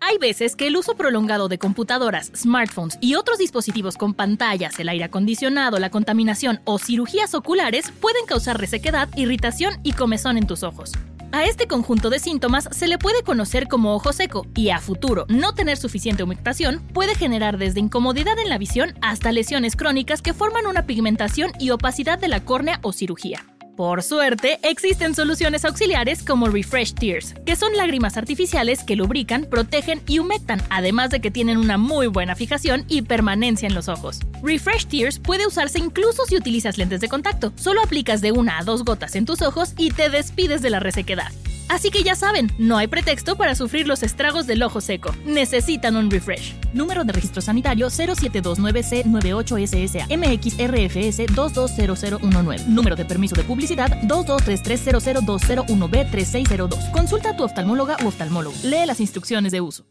[0.00, 4.88] Hay veces que el uso prolongado de computadoras, smartphones y otros dispositivos con pantallas, el
[4.88, 10.62] aire acondicionado, la contaminación o cirugías oculares pueden causar resequedad, irritación y comezón en tus
[10.62, 10.92] ojos.
[11.32, 15.26] A este conjunto de síntomas se le puede conocer como ojo seco y a futuro
[15.28, 20.32] no tener suficiente humectación puede generar desde incomodidad en la visión hasta lesiones crónicas que
[20.32, 23.44] forman una pigmentación y opacidad de la córnea o cirugía.
[23.78, 30.02] Por suerte, existen soluciones auxiliares como Refresh Tears, que son lágrimas artificiales que lubrican, protegen
[30.08, 34.18] y humectan, además de que tienen una muy buena fijación y permanencia en los ojos.
[34.42, 37.52] Refresh Tears puede usarse incluso si utilizas lentes de contacto.
[37.54, 40.80] Solo aplicas de una a dos gotas en tus ojos y te despides de la
[40.80, 41.30] resequedad.
[41.68, 45.14] Así que ya saben, no hay pretexto para sufrir los estragos del ojo seco.
[45.24, 46.54] Necesitan un refresh.
[46.72, 52.60] Número de registro sanitario 0729C98SSA MXRFS 220019.
[52.68, 56.90] Número de permiso de publicidad 223300201B3602.
[56.90, 58.56] Consulta a tu oftalmóloga u oftalmólogo.
[58.64, 59.84] Lee las instrucciones de uso.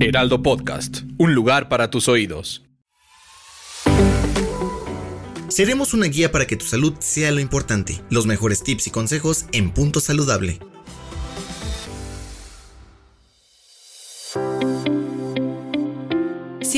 [0.00, 2.67] Heraldo Podcast, un lugar para tus oídos.
[5.58, 8.00] Seremos una guía para que tu salud sea lo importante.
[8.10, 10.60] Los mejores tips y consejos en Punto Saludable.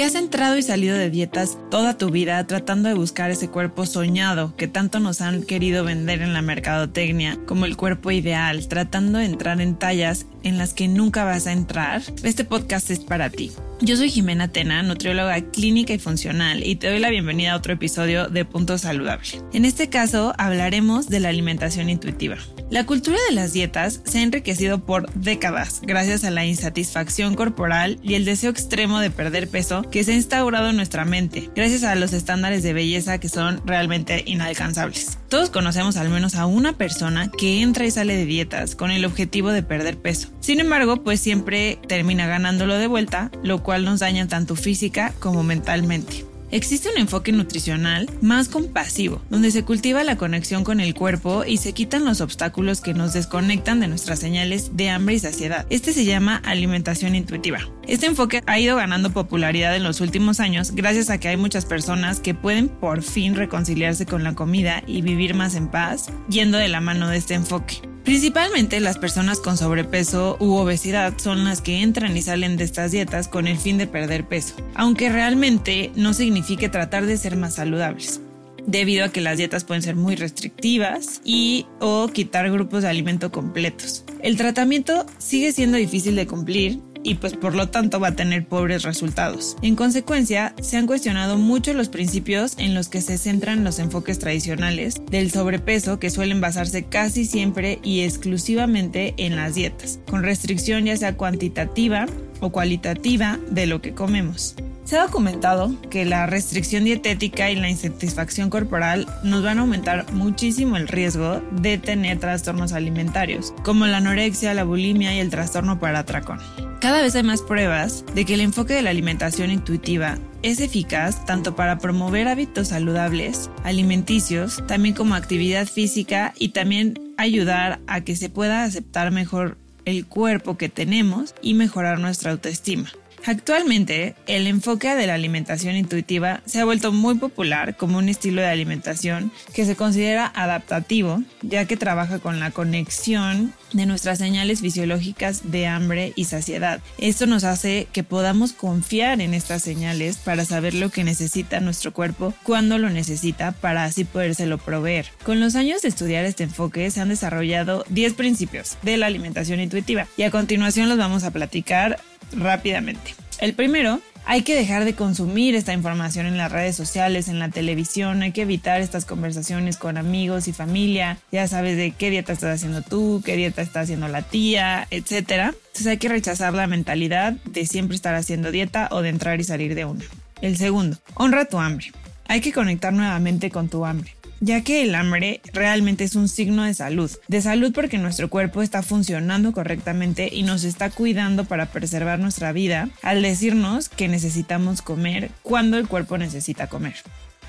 [0.00, 3.84] Si has entrado y salido de dietas toda tu vida tratando de buscar ese cuerpo
[3.84, 9.18] soñado que tanto nos han querido vender en la mercadotecnia como el cuerpo ideal, tratando
[9.18, 13.28] de entrar en tallas en las que nunca vas a entrar, este podcast es para
[13.28, 13.52] ti.
[13.82, 17.74] Yo soy Jimena Tena, nutrióloga clínica y funcional, y te doy la bienvenida a otro
[17.74, 19.28] episodio de Punto Saludable.
[19.52, 22.38] En este caso hablaremos de la alimentación intuitiva.
[22.70, 27.98] La cultura de las dietas se ha enriquecido por décadas gracias a la insatisfacción corporal
[28.00, 31.82] y el deseo extremo de perder peso que se ha instaurado en nuestra mente, gracias
[31.82, 35.18] a los estándares de belleza que son realmente inalcanzables.
[35.28, 39.04] Todos conocemos al menos a una persona que entra y sale de dietas con el
[39.04, 40.28] objetivo de perder peso.
[40.38, 45.42] Sin embargo, pues siempre termina ganándolo de vuelta, lo cual nos daña tanto física como
[45.42, 46.29] mentalmente.
[46.52, 51.58] Existe un enfoque nutricional más compasivo, donde se cultiva la conexión con el cuerpo y
[51.58, 55.64] se quitan los obstáculos que nos desconectan de nuestras señales de hambre y saciedad.
[55.70, 57.60] Este se llama alimentación intuitiva.
[57.86, 61.66] Este enfoque ha ido ganando popularidad en los últimos años gracias a que hay muchas
[61.66, 66.58] personas que pueden por fin reconciliarse con la comida y vivir más en paz, yendo
[66.58, 67.89] de la mano de este enfoque.
[68.04, 72.92] Principalmente las personas con sobrepeso u obesidad son las que entran y salen de estas
[72.92, 77.54] dietas con el fin de perder peso, aunque realmente no signifique tratar de ser más
[77.54, 78.20] saludables
[78.66, 83.32] debido a que las dietas pueden ser muy restrictivas y o quitar grupos de alimento
[83.32, 84.04] completos.
[84.22, 88.46] El tratamiento sigue siendo difícil de cumplir y pues por lo tanto va a tener
[88.46, 89.56] pobres resultados.
[89.62, 94.18] En consecuencia, se han cuestionado mucho los principios en los que se centran los enfoques
[94.18, 100.84] tradicionales del sobrepeso que suelen basarse casi siempre y exclusivamente en las dietas, con restricción
[100.84, 102.06] ya sea cuantitativa
[102.40, 104.56] o cualitativa de lo que comemos.
[104.90, 110.12] Se ha documentado que la restricción dietética y la insatisfacción corporal nos van a aumentar
[110.12, 115.78] muchísimo el riesgo de tener trastornos alimentarios, como la anorexia, la bulimia y el trastorno
[115.78, 116.40] por atracón.
[116.80, 121.24] Cada vez hay más pruebas de que el enfoque de la alimentación intuitiva es eficaz
[121.24, 128.16] tanto para promover hábitos saludables, alimenticios, también como actividad física y también ayudar a que
[128.16, 132.90] se pueda aceptar mejor el cuerpo que tenemos y mejorar nuestra autoestima.
[133.26, 138.40] Actualmente, el enfoque de la alimentación intuitiva se ha vuelto muy popular como un estilo
[138.40, 144.60] de alimentación que se considera adaptativo, ya que trabaja con la conexión de nuestras señales
[144.60, 146.80] fisiológicas de hambre y saciedad.
[146.98, 151.92] Esto nos hace que podamos confiar en estas señales para saber lo que necesita nuestro
[151.92, 155.06] cuerpo cuando lo necesita para así podérselo proveer.
[155.24, 159.60] Con los años de estudiar este enfoque se han desarrollado 10 principios de la alimentación
[159.60, 161.98] intuitiva y a continuación los vamos a platicar
[162.32, 163.14] rápidamente.
[163.40, 167.48] El primero, hay que dejar de consumir esta información en las redes sociales, en la
[167.48, 172.32] televisión, hay que evitar estas conversaciones con amigos y familia, ya sabes de qué dieta
[172.32, 175.30] estás haciendo tú, qué dieta está haciendo la tía, etc.
[175.30, 179.44] Entonces hay que rechazar la mentalidad de siempre estar haciendo dieta o de entrar y
[179.44, 180.04] salir de una.
[180.42, 181.92] El segundo, honra tu hambre.
[182.28, 186.64] Hay que conectar nuevamente con tu hambre ya que el hambre realmente es un signo
[186.64, 187.10] de salud.
[187.28, 192.52] De salud porque nuestro cuerpo está funcionando correctamente y nos está cuidando para preservar nuestra
[192.52, 196.96] vida al decirnos que necesitamos comer cuando el cuerpo necesita comer.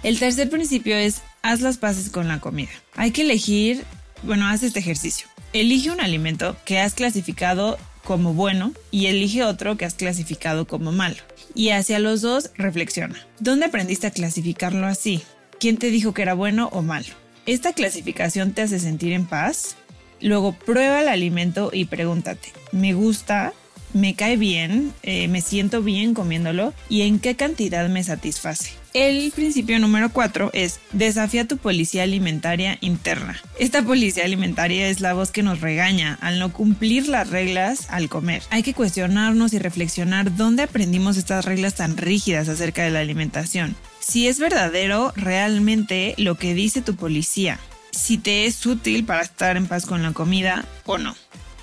[0.03, 2.71] El tercer principio es haz las paces con la comida.
[2.95, 3.83] Hay que elegir,
[4.23, 5.27] bueno, haz este ejercicio.
[5.53, 10.91] Elige un alimento que has clasificado como bueno y elige otro que has clasificado como
[10.91, 11.17] malo.
[11.53, 13.15] Y hacia los dos reflexiona.
[13.39, 15.23] ¿Dónde aprendiste a clasificarlo así?
[15.61, 17.05] Quién te dijo que era bueno o malo.
[17.45, 19.77] Esta clasificación te hace sentir en paz.
[20.19, 23.53] Luego prueba el alimento y pregúntate, ¿me gusta?
[23.93, 24.93] ¿Me cae bien?
[25.03, 26.73] Eh, ¿Me siento bien comiéndolo?
[26.89, 28.71] ¿Y en qué cantidad me satisface?
[28.93, 33.39] El principio número 4 es desafía tu policía alimentaria interna.
[33.59, 38.09] Esta policía alimentaria es la voz que nos regaña al no cumplir las reglas al
[38.09, 38.41] comer.
[38.49, 43.75] Hay que cuestionarnos y reflexionar dónde aprendimos estas reglas tan rígidas acerca de la alimentación.
[44.11, 47.61] Si es verdadero realmente lo que dice tu policía.
[47.93, 51.15] Si te es útil para estar en paz con la comida o no.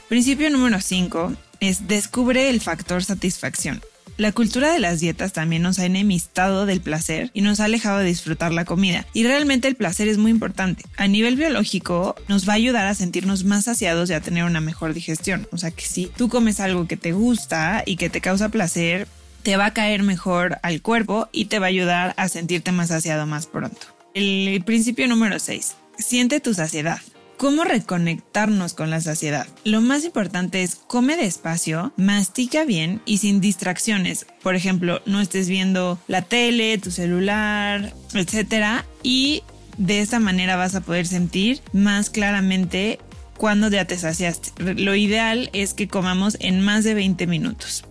[0.09, 3.83] Principio número 5 es descubre el factor satisfacción.
[4.17, 7.99] La cultura de las dietas también nos ha enemistado del placer y nos ha alejado
[7.99, 9.05] de disfrutar la comida.
[9.13, 10.85] Y realmente el placer es muy importante.
[10.97, 14.63] A nivel biológico nos va a ayudar a sentirnos más saciados y a tener una
[14.63, 15.47] mejor digestión.
[15.53, 19.07] O sea que si tú comes algo que te gusta y que te causa placer,
[19.49, 22.89] te va a caer mejor al cuerpo y te va a ayudar a sentirte más
[22.89, 23.79] saciado más pronto.
[24.13, 25.75] El principio número 6.
[25.97, 27.01] Siente tu saciedad.
[27.39, 29.47] ¿Cómo reconectarnos con la saciedad?
[29.65, 34.27] Lo más importante es come despacio, mastica bien y sin distracciones.
[34.43, 38.83] Por ejemplo, no estés viendo la tele, tu celular, etc.
[39.03, 39.45] Y
[39.79, 42.99] de esta manera vas a poder sentir más claramente
[43.39, 44.75] cuando ya te saciaste.
[44.75, 47.85] Lo ideal es que comamos en más de 20 minutos.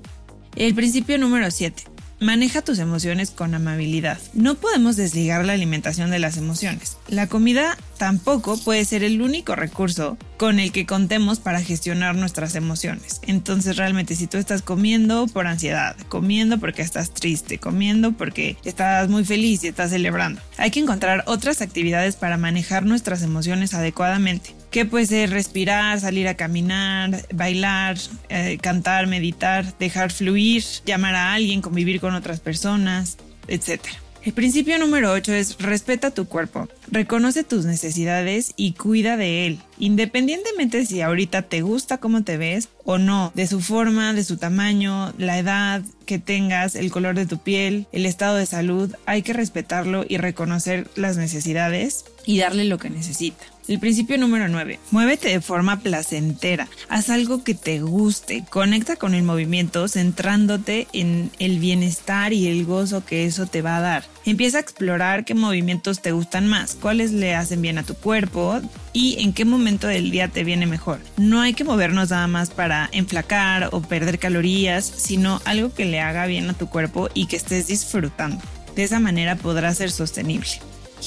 [0.57, 1.83] El principio número 7.
[2.19, 4.17] Maneja tus emociones con amabilidad.
[4.33, 6.97] No podemos desligar la alimentación de las emociones.
[7.07, 12.55] La comida tampoco puede ser el único recurso con el que contemos para gestionar nuestras
[12.55, 13.21] emociones.
[13.27, 19.09] Entonces realmente si tú estás comiendo por ansiedad, comiendo porque estás triste, comiendo porque estás
[19.09, 24.56] muy feliz y estás celebrando, hay que encontrar otras actividades para manejar nuestras emociones adecuadamente
[24.71, 27.97] que puede ser respirar, salir a caminar, bailar,
[28.29, 33.81] eh, cantar, meditar, dejar fluir, llamar a alguien, convivir con otras personas, etc.
[34.23, 39.59] El principio número 8 es respeta tu cuerpo, reconoce tus necesidades y cuida de él,
[39.79, 44.37] independientemente si ahorita te gusta cómo te ves o no, de su forma, de su
[44.37, 49.21] tamaño, la edad que tengas, el color de tu piel, el estado de salud, hay
[49.21, 53.45] que respetarlo y reconocer las necesidades y darle lo que necesita.
[53.67, 54.79] El principio número 9.
[54.91, 56.69] Muévete de forma placentera.
[56.87, 58.45] Haz algo que te guste.
[58.49, 63.77] Conecta con el movimiento centrándote en el bienestar y el gozo que eso te va
[63.77, 64.05] a dar.
[64.25, 68.61] Empieza a explorar qué movimientos te gustan más, cuáles le hacen bien a tu cuerpo
[68.97, 70.99] y en qué momento del día te viene mejor.
[71.17, 75.99] No hay que movernos nada más para enflacar o perder calorías, sino algo que le
[75.99, 78.41] haga bien a tu cuerpo y que estés disfrutando.
[78.75, 80.49] De esa manera podrá ser sostenible.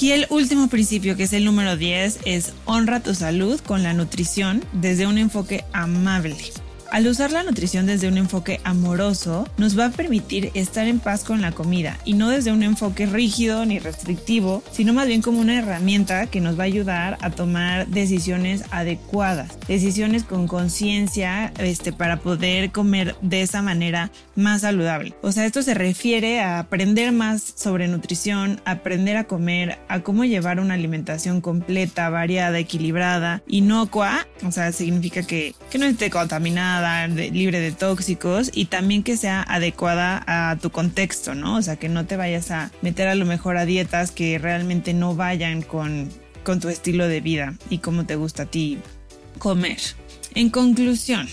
[0.00, 3.92] Y el último principio, que es el número 10, es honra tu salud con la
[3.92, 6.36] nutrición desde un enfoque amable.
[6.90, 11.22] Al usar la nutrición desde un enfoque amoroso, nos va a permitir estar en paz
[11.22, 15.40] con la comida y no desde un enfoque rígido ni restrictivo, sino más bien como
[15.40, 21.92] una herramienta que nos va a ayudar a tomar decisiones adecuadas, decisiones con conciencia este,
[21.92, 25.14] para poder comer de esa manera más saludable.
[25.22, 30.24] O sea, esto se refiere a aprender más sobre nutrición, aprender a comer, a cómo
[30.24, 36.79] llevar una alimentación completa, variada, equilibrada, inocua, o sea, significa que, que no esté contaminada,
[37.08, 41.56] libre de tóxicos y también que sea adecuada a tu contexto, ¿no?
[41.56, 44.94] O sea, que no te vayas a meter a lo mejor a dietas que realmente
[44.94, 46.08] no vayan con,
[46.44, 48.78] con tu estilo de vida y cómo te gusta a ti
[49.38, 49.78] comer.
[50.34, 51.28] En conclusión,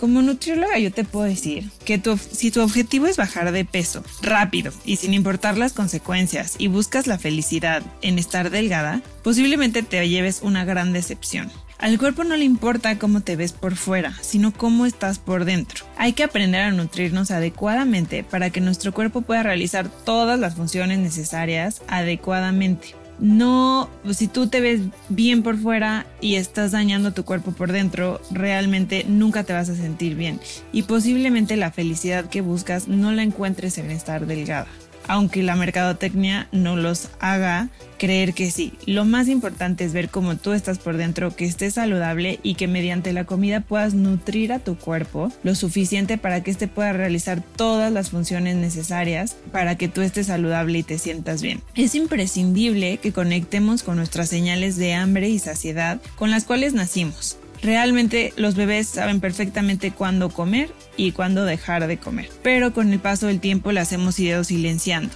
[0.00, 2.00] como nutrióloga yo te puedo decir que
[2.32, 7.06] si tu objetivo es bajar de peso rápido y sin importar las consecuencias y buscas
[7.06, 11.52] la felicidad en estar delgada, posiblemente te lleves una gran decepción.
[11.80, 15.86] Al cuerpo no le importa cómo te ves por fuera, sino cómo estás por dentro.
[15.96, 20.98] Hay que aprender a nutrirnos adecuadamente para que nuestro cuerpo pueda realizar todas las funciones
[20.98, 27.52] necesarias adecuadamente no, si tú te ves bien por fuera y estás dañando tu cuerpo
[27.52, 30.40] por dentro, realmente nunca te vas a sentir bien
[30.72, 34.68] y posiblemente la felicidad que buscas no la encuentres en estar delgada
[35.08, 38.72] aunque la mercadotecnia no los haga creer que sí.
[38.86, 42.66] Lo más importante es ver cómo tú estás por dentro, que estés saludable y que
[42.66, 47.42] mediante la comida puedas nutrir a tu cuerpo lo suficiente para que éste pueda realizar
[47.56, 51.60] todas las funciones necesarias para que tú estés saludable y te sientas bien.
[51.74, 57.39] Es imprescindible que conectemos con nuestras señales de hambre y saciedad con las cuales nacimos.
[57.62, 63.00] Realmente los bebés saben perfectamente cuándo comer y cuándo dejar de comer, pero con el
[63.00, 65.14] paso del tiempo las hemos ido silenciando.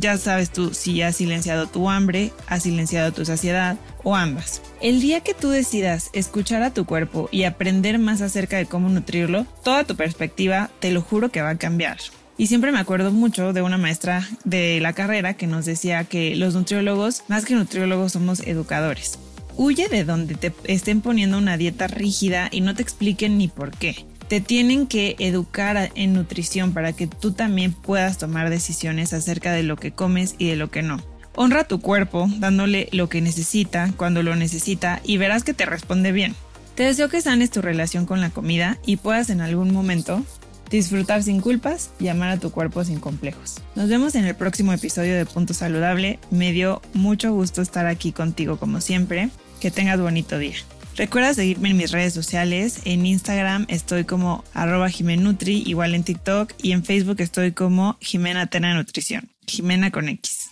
[0.00, 4.62] Ya sabes tú si has silenciado tu hambre, has silenciado tu saciedad o ambas.
[4.80, 8.88] El día que tú decidas escuchar a tu cuerpo y aprender más acerca de cómo
[8.88, 11.98] nutrirlo, toda tu perspectiva te lo juro que va a cambiar.
[12.36, 16.34] Y siempre me acuerdo mucho de una maestra de la carrera que nos decía que
[16.34, 19.20] los nutriólogos, más que nutriólogos, somos educadores.
[19.56, 23.70] Huye de donde te estén poniendo una dieta rígida y no te expliquen ni por
[23.70, 24.04] qué.
[24.28, 29.62] Te tienen que educar en nutrición para que tú también puedas tomar decisiones acerca de
[29.62, 31.00] lo que comes y de lo que no.
[31.36, 36.10] Honra tu cuerpo dándole lo que necesita cuando lo necesita y verás que te responde
[36.10, 36.34] bien.
[36.74, 40.24] Te deseo que sanes tu relación con la comida y puedas en algún momento
[40.70, 43.60] disfrutar sin culpas y amar a tu cuerpo sin complejos.
[43.76, 46.18] Nos vemos en el próximo episodio de Punto Saludable.
[46.30, 49.30] Me dio mucho gusto estar aquí contigo como siempre.
[49.64, 50.56] Que tengas bonito día.
[50.94, 52.82] Recuerda seguirme en mis redes sociales.
[52.84, 56.52] En Instagram estoy como arroba Jimenutri, igual en TikTok.
[56.58, 59.30] Y en Facebook estoy como Jimena Tena Nutrición.
[59.46, 60.50] Jimena con X.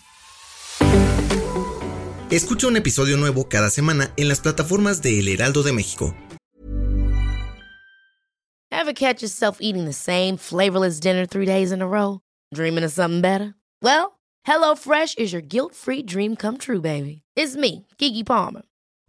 [2.31, 6.17] Escucha un episodio nuevo cada semana en las plataformas de El Heraldo de México.
[8.71, 12.21] Ever catch yourself eating the same flavorless dinner three days in a row?
[12.55, 13.55] Dreaming of something better?
[13.83, 14.13] Well,
[14.49, 17.21] HelloFresh is your guilt-free dream come true, baby.
[17.37, 18.63] It's me, Kiki Palmer.